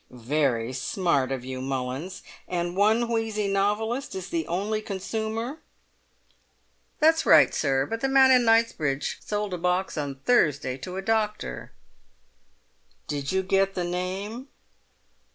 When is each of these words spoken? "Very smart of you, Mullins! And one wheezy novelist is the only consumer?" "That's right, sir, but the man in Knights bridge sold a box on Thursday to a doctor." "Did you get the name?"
"Very 0.09 0.73
smart 0.73 1.31
of 1.31 1.45
you, 1.45 1.61
Mullins! 1.61 2.23
And 2.47 2.75
one 2.75 3.07
wheezy 3.07 3.47
novelist 3.47 4.15
is 4.15 4.29
the 4.29 4.47
only 4.47 4.81
consumer?" 4.81 5.59
"That's 6.99 7.23
right, 7.23 7.53
sir, 7.53 7.85
but 7.85 8.01
the 8.01 8.09
man 8.09 8.31
in 8.31 8.43
Knights 8.43 8.73
bridge 8.73 9.19
sold 9.23 9.53
a 9.53 9.59
box 9.59 9.99
on 9.99 10.15
Thursday 10.15 10.75
to 10.79 10.97
a 10.97 11.03
doctor." 11.03 11.71
"Did 13.07 13.31
you 13.31 13.43
get 13.43 13.75
the 13.75 13.83
name?" 13.83 14.47